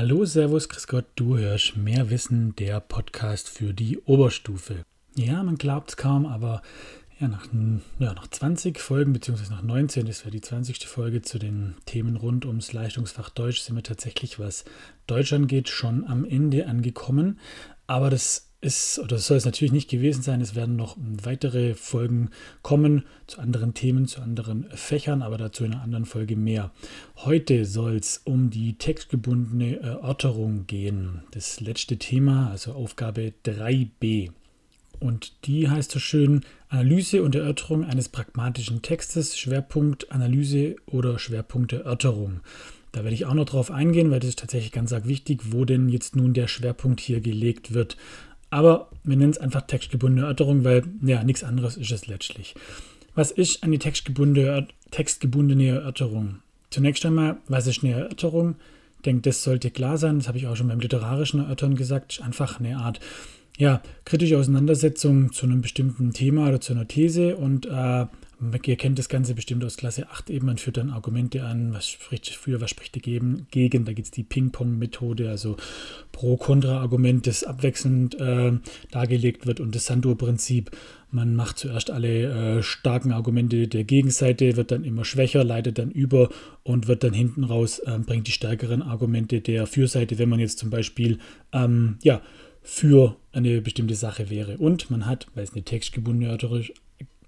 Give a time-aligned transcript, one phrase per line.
[0.00, 4.84] Hallo, Servus, Chris Gott, du hörst mehr Wissen, der Podcast für die Oberstufe.
[5.16, 6.62] Ja, man glaubt es kaum, aber
[7.18, 7.48] ja, nach,
[7.98, 10.86] ja, nach 20 Folgen, beziehungsweise nach 19, das wäre die 20.
[10.86, 14.64] Folge zu den Themen rund ums Leistungsfach Deutsch, sind wir tatsächlich, was
[15.08, 17.40] Deutsch angeht, schon am Ende angekommen.
[17.88, 22.30] Aber das ist, oder soll es natürlich nicht gewesen sein, es werden noch weitere Folgen
[22.62, 26.72] kommen zu anderen Themen, zu anderen Fächern, aber dazu in einer anderen Folge mehr.
[27.16, 31.22] Heute soll es um die textgebundene Erörterung gehen.
[31.30, 34.30] Das letzte Thema, also Aufgabe 3b.
[35.00, 41.72] Und die heißt so schön Analyse und Erörterung eines pragmatischen Textes, Schwerpunkt Analyse oder Schwerpunkt
[41.72, 42.40] Erörterung.
[42.92, 45.64] Da werde ich auch noch drauf eingehen, weil das ist tatsächlich ganz arg wichtig, wo
[45.64, 47.96] denn jetzt nun der Schwerpunkt hier gelegt wird.
[48.50, 52.54] Aber wir nennen es einfach textgebundene Erörterung, weil ja, nichts anderes ist es letztlich.
[53.14, 56.36] Was ist eine textgebundene, textgebundene Erörterung?
[56.70, 58.56] Zunächst einmal, was ist eine Erörterung?
[58.96, 60.18] Ich denke, das sollte klar sein.
[60.18, 62.12] Das habe ich auch schon beim literarischen Erörtern gesagt.
[62.12, 63.00] Ist einfach eine Art
[63.58, 68.06] ja, kritische Auseinandersetzung zu einem bestimmten Thema oder zu einer These und äh,
[68.40, 70.46] Ihr kennt das Ganze bestimmt aus Klasse 8 eben.
[70.46, 73.48] Man führt dann Argumente an, was spricht für, was spricht dagegen.
[73.50, 75.56] Da gibt es die Ping-Pong-Methode, also
[76.12, 78.52] Pro-Kontra-Argument, das abwechselnd äh,
[78.92, 80.70] dargelegt wird und das Sandur-Prinzip.
[81.10, 85.90] Man macht zuerst alle äh, starken Argumente der Gegenseite, wird dann immer schwächer, leitet dann
[85.90, 86.28] über
[86.62, 90.58] und wird dann hinten raus, äh, bringt die stärkeren Argumente der Fürseite, wenn man jetzt
[90.58, 91.18] zum Beispiel,
[91.52, 92.22] ähm, ja,
[92.62, 94.58] für eine bestimmte Sache wäre.
[94.58, 96.30] Und man hat, weil es eine textgebundene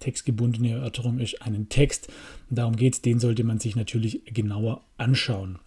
[0.01, 2.12] textgebundene Erörterung ist, einen Text.
[2.51, 5.59] Darum geht es, den sollte man sich natürlich genauer anschauen.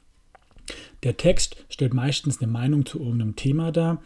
[1.04, 4.02] Der Text stellt meistens eine Meinung zu irgendeinem Thema dar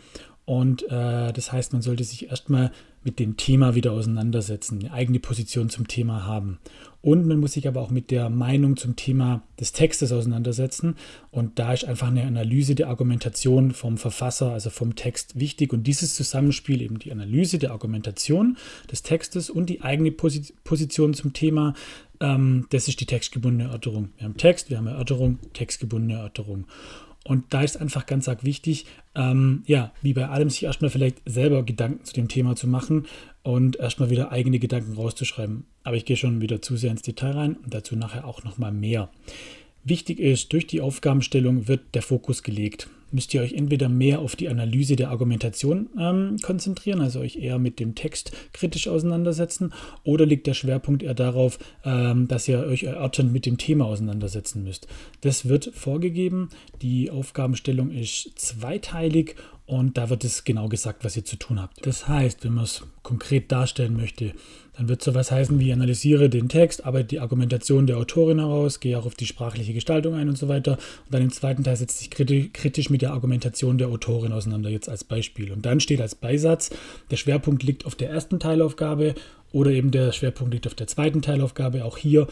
[0.47, 2.71] und äh, das heißt, man sollte sich erstmal
[3.03, 6.59] mit dem Thema wieder auseinandersetzen, eine eigene Position zum Thema haben.
[7.01, 10.95] Und man muss sich aber auch mit der Meinung zum Thema des Textes auseinandersetzen.
[11.31, 15.73] Und da ist einfach eine Analyse der Argumentation vom Verfasser, also vom Text wichtig.
[15.73, 18.55] Und dieses Zusammenspiel, eben die Analyse der Argumentation
[18.89, 21.73] des Textes und die eigene Position zum Thema,
[22.21, 24.09] ähm, das ist die textgebundene Erörterung.
[24.17, 26.67] Wir haben Text, wir haben Erörterung, textgebundene Erörterung.
[27.27, 31.17] Und da ist einfach ganz arg wichtig, ähm, ja, wie bei allem, sich erstmal vielleicht
[31.25, 33.05] selber Gedanken zu dem Thema zu machen
[33.43, 35.65] und erstmal wieder eigene Gedanken rauszuschreiben.
[35.83, 38.71] Aber ich gehe schon wieder zu sehr ins Detail rein und dazu nachher auch nochmal
[38.71, 39.09] mehr.
[39.83, 44.35] Wichtig ist, durch die Aufgabenstellung wird der Fokus gelegt müsst ihr euch entweder mehr auf
[44.35, 49.73] die Analyse der Argumentation ähm, konzentrieren, also euch eher mit dem Text kritisch auseinandersetzen,
[50.03, 54.63] oder liegt der Schwerpunkt eher darauf, ähm, dass ihr euch erörternd mit dem Thema auseinandersetzen
[54.63, 54.87] müsst.
[55.21, 56.49] Das wird vorgegeben.
[56.81, 59.35] Die Aufgabenstellung ist zweiteilig
[59.65, 61.85] und da wird es genau gesagt, was ihr zu tun habt.
[61.85, 64.33] Das heißt, wenn man es konkret darstellen möchte,
[64.77, 68.97] dann wird sowas heißen wie analysiere den Text, arbeite die Argumentation der Autorin heraus, gehe
[68.97, 70.73] auch auf die sprachliche Gestaltung ein und so weiter.
[70.73, 74.87] Und dann im zweiten Teil setzt sich kritisch mit der Argumentation der Autorin auseinander, jetzt
[74.87, 75.51] als Beispiel.
[75.51, 76.69] Und dann steht als Beisatz,
[77.09, 79.15] der Schwerpunkt liegt auf der ersten Teilaufgabe
[79.51, 81.83] oder eben der Schwerpunkt liegt auf der zweiten Teilaufgabe.
[81.83, 82.27] Auch hier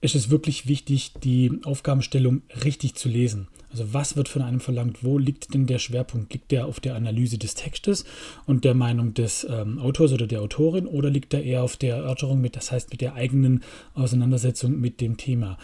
[0.00, 3.48] ist es wirklich wichtig, die Aufgabenstellung richtig zu lesen.
[3.74, 5.02] Also was wird von einem verlangt?
[5.02, 6.32] Wo liegt denn der Schwerpunkt?
[6.32, 8.04] Liegt der auf der Analyse des Textes
[8.46, 11.96] und der Meinung des ähm, Autors oder der Autorin oder liegt der eher auf der
[11.96, 13.64] Erörterung mit, das heißt mit der eigenen
[13.94, 15.58] Auseinandersetzung mit dem Thema?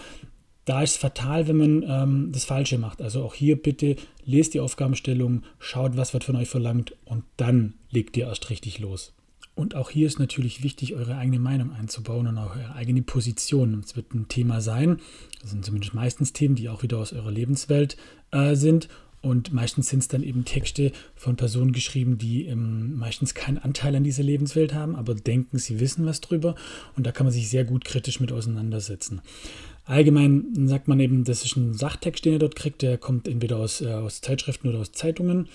[0.64, 3.00] Da ist es fatal, wenn man ähm, das Falsche macht.
[3.00, 3.94] Also auch hier bitte
[4.24, 8.80] lest die Aufgabenstellung, schaut, was wird von euch verlangt und dann legt ihr erst richtig
[8.80, 9.12] los.
[9.60, 13.82] Und auch hier ist natürlich wichtig, eure eigene Meinung einzubauen und auch eure eigene Position.
[13.84, 15.00] Es wird ein Thema sein,
[15.42, 17.98] das sind zumindest meistens Themen, die auch wieder aus eurer Lebenswelt
[18.30, 18.88] äh, sind.
[19.20, 23.94] Und meistens sind es dann eben Texte von Personen geschrieben, die ähm, meistens keinen Anteil
[23.94, 26.54] an dieser Lebenswelt haben, aber denken, sie wissen was drüber.
[26.96, 29.20] Und da kann man sich sehr gut kritisch mit auseinandersetzen.
[29.84, 33.58] Allgemein sagt man eben, das ist ein Sachtext, den ihr dort kriegt, der kommt entweder
[33.58, 35.48] aus, äh, aus Zeitschriften oder aus Zeitungen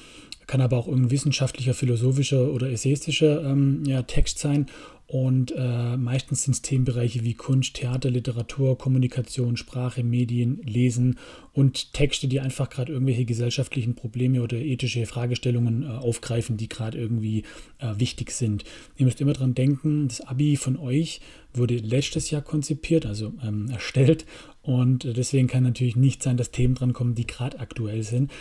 [0.47, 4.67] kann aber auch irgendein wissenschaftlicher, philosophischer oder essayistischer ähm, ja, Text sein.
[5.07, 11.19] Und äh, meistens sind es Themenbereiche wie Kunst, Theater, Literatur, Kommunikation, Sprache, Medien, Lesen
[11.53, 16.97] und Texte, die einfach gerade irgendwelche gesellschaftlichen Probleme oder ethische Fragestellungen äh, aufgreifen, die gerade
[16.97, 17.43] irgendwie
[17.77, 18.63] äh, wichtig sind.
[18.97, 21.21] Ihr müsst immer dran denken, das Abi von euch
[21.53, 24.25] wurde letztes Jahr konzipiert, also ähm, erstellt.
[24.63, 28.31] Und deswegen kann natürlich nicht sein, dass Themen dran kommen, die gerade aktuell sind.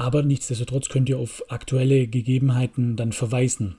[0.00, 3.76] Aber nichtsdestotrotz könnt ihr auf aktuelle Gegebenheiten dann verweisen.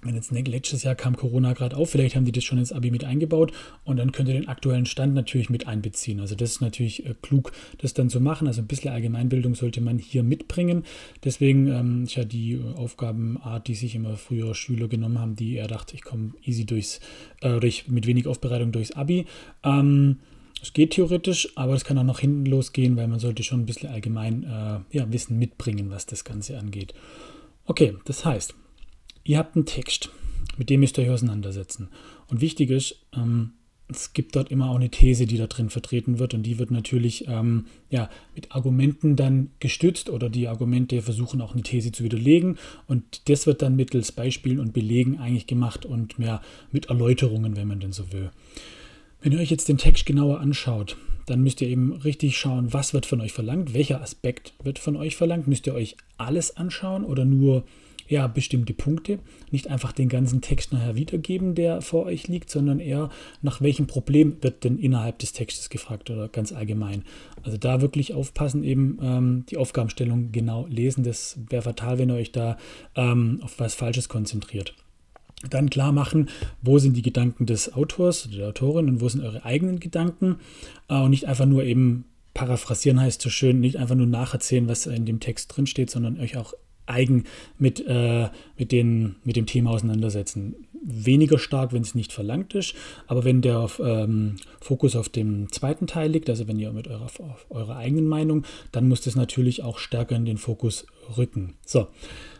[0.00, 2.92] Wenn jetzt letztes Jahr kam Corona gerade auf, vielleicht haben die das schon ins Abi
[2.92, 3.50] mit eingebaut
[3.82, 6.20] und dann könnt ihr den aktuellen Stand natürlich mit einbeziehen.
[6.20, 8.46] Also das ist natürlich äh, klug, das dann zu machen.
[8.46, 10.84] Also ein bisschen Allgemeinbildung sollte man hier mitbringen.
[11.24, 15.66] Deswegen ähm, ist ja die Aufgabenart, die sich immer früher Schüler genommen haben, die er
[15.66, 17.00] dachte, ich komme easy durchs,
[17.40, 19.26] äh, oder ich mit wenig Aufbereitung durchs Abi.
[19.64, 20.18] Ähm,
[20.66, 23.66] Es geht theoretisch, aber es kann auch nach hinten losgehen, weil man sollte schon ein
[23.66, 26.92] bisschen allgemein äh, ja, Wissen mitbringen, was das Ganze angeht.
[27.66, 28.52] Okay, das heißt,
[29.22, 30.10] ihr habt einen Text,
[30.58, 31.88] mit dem müsst ihr euch auseinandersetzen.
[32.26, 33.52] Und wichtig ist, ähm,
[33.86, 36.72] es gibt dort immer auch eine These, die da drin vertreten wird und die wird
[36.72, 42.02] natürlich ähm, ja, mit Argumenten dann gestützt oder die Argumente versuchen auch eine These zu
[42.02, 42.58] widerlegen
[42.88, 46.42] und das wird dann mittels Beispielen und Belegen eigentlich gemacht und mehr
[46.72, 48.32] mit Erläuterungen, wenn man denn so will.
[49.26, 50.96] Wenn ihr euch jetzt den Text genauer anschaut,
[51.26, 54.94] dann müsst ihr eben richtig schauen, was wird von euch verlangt, welcher Aspekt wird von
[54.94, 55.48] euch verlangt.
[55.48, 57.64] Müsst ihr euch alles anschauen oder nur
[58.06, 59.18] ja, bestimmte Punkte.
[59.50, 63.10] Nicht einfach den ganzen Text nachher wiedergeben, der vor euch liegt, sondern eher
[63.42, 67.02] nach welchem Problem wird denn innerhalb des Textes gefragt oder ganz allgemein.
[67.42, 71.02] Also da wirklich aufpassen, eben ähm, die Aufgabenstellung genau lesen.
[71.02, 72.58] Das wäre fatal, wenn ihr euch da
[72.94, 74.76] ähm, auf was Falsches konzentriert
[75.50, 76.30] dann klar machen,
[76.62, 80.36] wo sind die Gedanken des Autors, der Autorin und wo sind eure eigenen Gedanken
[80.88, 82.04] äh, und nicht einfach nur eben
[82.34, 86.20] paraphrasieren heißt so schön, nicht einfach nur nacherzählen, was in dem Text drin steht, sondern
[86.20, 86.52] euch auch
[86.84, 87.24] eigen
[87.58, 90.54] mit, äh, mit, den, mit dem Thema auseinandersetzen.
[90.82, 92.74] Weniger stark, wenn es nicht verlangt ist,
[93.06, 96.86] aber wenn der auf, ähm, Fokus auf dem zweiten Teil liegt, also wenn ihr mit
[96.86, 97.08] eurer,
[97.48, 100.86] eurer eigenen Meinung, dann muss das natürlich auch stärker in den Fokus
[101.16, 101.54] rücken.
[101.64, 101.88] So,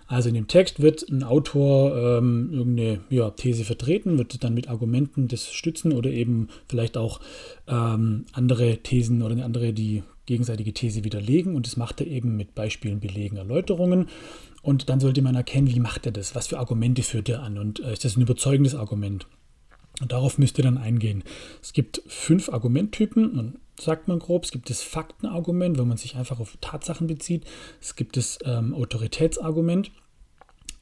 [0.06, 4.68] also in dem Text wird ein Autor ähm, irgendeine ja, These vertreten, wird dann mit
[4.68, 7.20] Argumenten das stützen oder eben vielleicht auch
[7.66, 12.36] ähm, andere Thesen oder eine andere, die gegenseitige These widerlegen und das macht er eben
[12.36, 14.08] mit Beispielen, Belegen, Erläuterungen.
[14.62, 17.58] Und dann sollte man erkennen, wie macht er das, was für Argumente führt er an
[17.58, 19.26] und äh, ist das ein überzeugendes Argument.
[20.00, 21.24] Und darauf müsst ihr dann eingehen.
[21.62, 24.44] Es gibt fünf Argumenttypen, sagt man grob.
[24.44, 27.44] Es gibt das Faktenargument, wo man sich einfach auf Tatsachen bezieht.
[27.80, 29.90] Es gibt das ähm, Autoritätsargument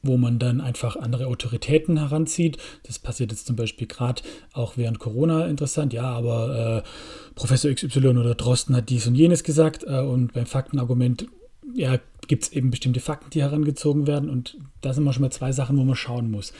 [0.07, 2.57] wo man dann einfach andere Autoritäten heranzieht.
[2.83, 4.21] Das passiert jetzt zum Beispiel gerade
[4.53, 5.93] auch während Corona interessant.
[5.93, 10.45] Ja, aber äh, Professor XY oder Drosten hat dies und jenes gesagt äh, und beim
[10.45, 11.27] Faktenargument
[11.73, 15.31] ja, gibt es eben bestimmte Fakten, die herangezogen werden und da sind wir schon mal
[15.31, 16.53] zwei Sachen, wo man schauen muss.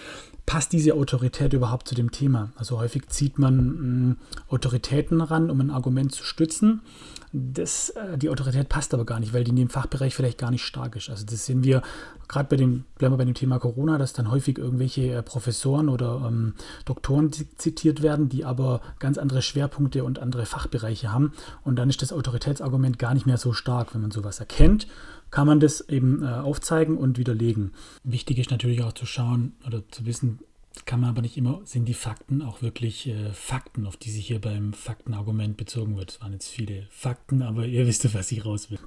[0.46, 2.52] Passt diese Autorität überhaupt zu dem Thema?
[2.56, 4.18] Also häufig zieht man mh, mm,
[4.50, 6.81] Autoritäten ran, um ein Argument zu stützen
[7.36, 10.52] das, äh, die Autorität passt aber gar nicht, weil die in dem Fachbereich vielleicht gar
[10.52, 11.10] nicht stark ist.
[11.10, 11.82] Also das sehen wir
[12.28, 15.90] gerade bei dem, bleiben wir bei dem Thema Corona, dass dann häufig irgendwelche äh, Professoren
[15.90, 16.54] oder ähm,
[16.86, 21.34] Doktoren zitiert werden, die aber ganz andere Schwerpunkte und andere Fachbereiche haben.
[21.64, 23.94] Und dann ist das Autoritätsargument gar nicht mehr so stark.
[23.94, 24.88] Wenn man sowas erkennt,
[25.30, 27.74] kann man das eben äh, aufzeigen und widerlegen.
[28.04, 30.40] Wichtig ist natürlich auch zu schauen oder zu wissen,
[30.83, 34.27] kann man aber nicht immer, sind die Fakten auch wirklich äh, Fakten, auf die sich
[34.27, 36.12] hier beim Faktenargument bezogen wird.
[36.12, 38.80] Es waren jetzt viele Fakten, aber ihr wisst, was ich raus will.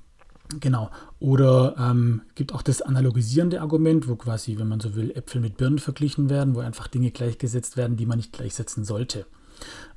[0.61, 0.91] Genau.
[1.19, 5.57] Oder ähm, gibt auch das analogisierende Argument, wo quasi, wenn man so will, Äpfel mit
[5.57, 9.27] Birnen verglichen werden, wo einfach Dinge gleichgesetzt werden, die man nicht gleichsetzen sollte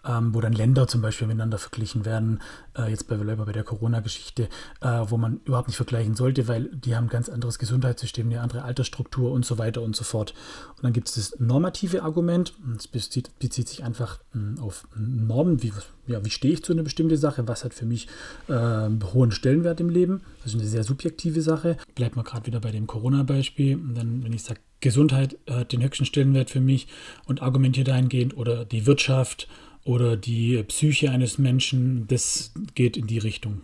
[0.07, 2.41] ähm, wo dann Länder zum Beispiel miteinander verglichen werden,
[2.77, 4.49] äh, jetzt bei, bei der Corona-Geschichte,
[4.81, 8.41] äh, wo man überhaupt nicht vergleichen sollte, weil die haben ein ganz anderes Gesundheitssystem, eine
[8.41, 10.33] andere Altersstruktur und so weiter und so fort.
[10.77, 14.87] Und dann gibt es das normative Argument, das bezieht, bezieht sich einfach mh, hm, auf
[14.95, 15.73] Normen, wie,
[16.07, 18.07] ja, wie stehe ich zu einer bestimmten Sache, was hat für mich
[18.47, 20.21] äh, einen hohen Stellenwert im Leben.
[20.43, 21.77] Das ist eine sehr subjektive Sache.
[21.95, 23.79] Bleibt mal gerade wieder bei dem Corona-Beispiel.
[23.93, 26.87] Dann, wenn ich sage, Gesundheit hat den höchsten Stellenwert für mich
[27.25, 29.47] und argumentiere dahingehend oder die Wirtschaft
[29.83, 33.61] oder die Psyche eines Menschen, das geht in die Richtung.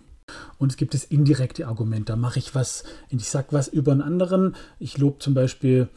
[0.58, 2.10] Und es gibt das indirekte Argument.
[2.10, 4.56] Da mache ich was, ich sage was über einen anderen.
[4.80, 5.88] Ich lobe zum Beispiel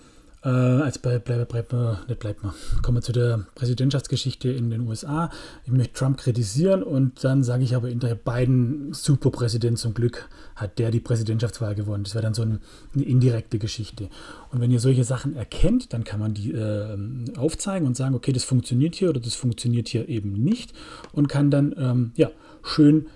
[0.43, 1.73] äh, als bei, bleib, bleib,
[2.09, 2.55] nicht bleibt mal.
[2.83, 5.31] Kommen wir zu der Präsidentschaftsgeschichte in den USA.
[5.65, 10.79] Ich möchte Trump kritisieren und dann sage ich aber hinterher Biden Superpräsident zum Glück hat
[10.79, 12.05] der die Präsidentschaftswahl gewonnen.
[12.05, 12.61] Das wäre dann so eine,
[12.95, 14.09] eine, indirekte Geschichte.
[14.51, 16.97] Und wenn ihr solche Sachen erkennt, dann kann man die äh,
[17.37, 20.73] aufzeigen und sagen, okay, das funktioniert hier oder das funktioniert hier eben nicht
[21.13, 22.31] und kann dann ähm, ja
[22.63, 23.07] schön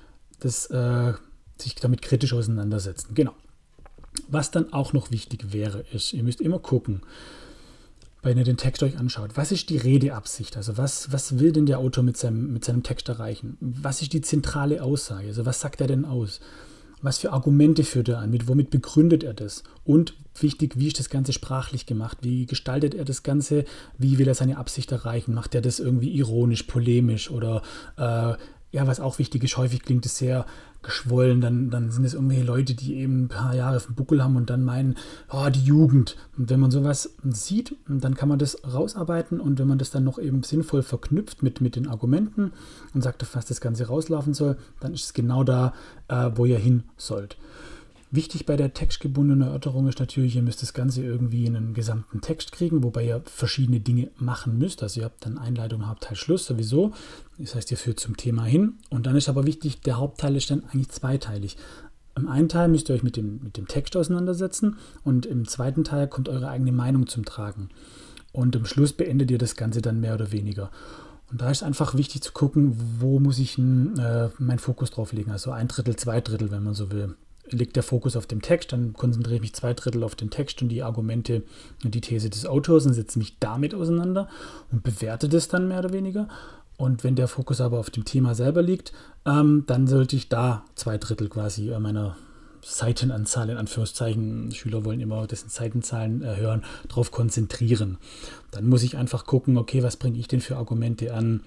[0.41, 1.13] das äh,
[1.59, 3.15] sich damit kritisch auseinandersetzen.
[3.15, 3.35] Genau.
[4.29, 7.03] Was dann auch noch wichtig wäre, ist, ihr müsst immer gucken,
[8.25, 10.57] wenn ihr den Text euch anschaut, was ist die Redeabsicht?
[10.57, 13.59] Also was, was will denn der Autor mit seinem, mit seinem Text erreichen?
[13.61, 15.29] Was ist die zentrale Aussage?
[15.29, 16.41] Also was sagt er denn aus?
[17.03, 18.31] Was für Argumente führt er an?
[18.31, 19.63] Mit, womit begründet er das?
[19.85, 22.19] Und wichtig, wie ist das Ganze sprachlich gemacht?
[22.23, 23.67] Wie gestaltet er das Ganze?
[23.99, 25.35] Wie will er seine Absicht erreichen?
[25.35, 27.61] Macht er das irgendwie ironisch, polemisch oder
[27.99, 28.35] äh,
[28.75, 30.47] ja, was auch wichtig ist, häufig klingt es sehr
[30.83, 34.23] geschwollen, dann, dann sind es irgendwelche Leute, die eben ein paar Jahre auf dem Buckel
[34.23, 34.97] haben und dann meinen,
[35.31, 36.17] oh, die Jugend.
[36.37, 40.03] Und wenn man sowas sieht, dann kann man das rausarbeiten und wenn man das dann
[40.03, 42.53] noch eben sinnvoll verknüpft mit, mit den Argumenten
[42.95, 45.73] und sagt, auf was das Ganze rauslaufen soll, dann ist es genau da,
[46.09, 47.37] äh, wo ihr hin sollt.
[48.15, 52.21] Wichtig bei der textgebundenen Erörterung ist natürlich, ihr müsst das Ganze irgendwie in einen gesamten
[52.21, 54.85] Text kriegen, wobei ihr verschiedene Dinge machen müsst.
[54.85, 56.93] Also ihr habt dann Einleitung, Hauptteil, Schluss sowieso.
[57.39, 58.75] Das heißt, ihr führt zum Thema hin.
[58.89, 61.57] Und dann ist aber wichtig, der Hauptteil ist dann eigentlich zweiteilig.
[62.15, 65.83] Im einen Teil müsst ihr euch mit dem, mit dem Text auseinandersetzen und im zweiten
[65.83, 67.71] Teil kommt eure eigene Meinung zum Tragen.
[68.31, 70.71] Und am Schluss beendet ihr das Ganze dann mehr oder weniger.
[71.33, 73.63] Und da ist einfach wichtig zu gucken, wo muss ich äh,
[74.39, 75.33] meinen Fokus drauf legen.
[75.33, 77.17] Also ein Drittel, zwei Drittel, wenn man so will
[77.55, 80.61] liegt der Fokus auf dem Text, dann konzentriere ich mich zwei Drittel auf den Text
[80.63, 81.43] und die Argumente
[81.85, 84.29] und die These des Autors und setze mich damit auseinander
[84.73, 86.29] und bewerte das dann mehr oder weniger.
[86.77, 88.93] Und wenn der Fokus aber auf dem Thema selber liegt,
[89.25, 92.17] ähm, dann sollte ich da zwei Drittel quasi äh, meiner
[92.63, 97.99] Seitenanzahl in Anführungszeichen, Schüler wollen immer dessen Seitenzahlen äh, hören, darauf konzentrieren.
[98.51, 101.41] Dann muss ich einfach gucken, okay, was bringe ich denn für Argumente an,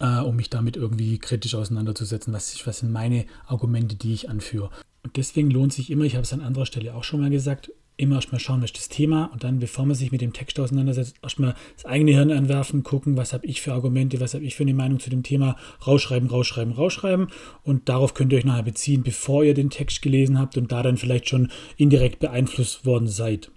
[0.00, 2.32] äh, um mich damit irgendwie kritisch auseinanderzusetzen.
[2.32, 4.70] Was, was sind meine Argumente, die ich anführe?
[5.02, 7.72] Und deswegen lohnt sich immer, ich habe es an anderer Stelle auch schon mal gesagt,
[7.96, 10.58] immer erstmal schauen, was ist das Thema und dann, bevor man sich mit dem Text
[10.58, 14.56] auseinandersetzt, erstmal das eigene Hirn anwerfen, gucken, was habe ich für Argumente, was habe ich
[14.56, 15.56] für eine Meinung zu dem Thema,
[15.86, 17.28] rausschreiben, rausschreiben, rausschreiben
[17.62, 20.82] und darauf könnt ihr euch nachher beziehen, bevor ihr den Text gelesen habt und da
[20.82, 23.50] dann vielleicht schon indirekt beeinflusst worden seid.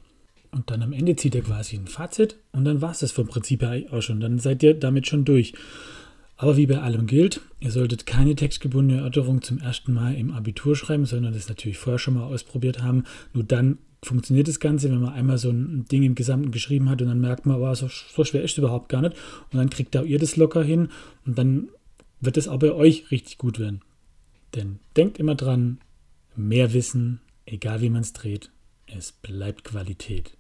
[0.52, 3.28] Und dann am Ende zieht ihr quasi ein Fazit und dann war es das vom
[3.28, 4.22] Prinzip her auch schon.
[4.22, 5.54] Dann seid ihr damit schon durch.
[6.38, 10.75] Aber wie bei allem gilt, ihr solltet keine textgebundene Erörterung zum ersten Mal im Abitur
[10.75, 13.06] schreiben, sondern das natürlich vorher schon mal ausprobiert haben.
[13.34, 17.01] Nur dann funktioniert das Ganze, wenn man einmal so ein Ding im Gesamten geschrieben hat
[17.01, 19.15] und dann merkt man, aber so, so schwer ist es überhaupt gar nicht.
[19.51, 20.89] Und dann kriegt da ihr das locker hin
[21.25, 21.70] und dann
[22.20, 23.82] wird es auch bei euch richtig gut werden.
[24.56, 25.80] Denn denkt immer dran,
[26.36, 28.51] mehr Wissen, egal wie man es dreht,
[28.88, 30.38] es bleibt Qualität.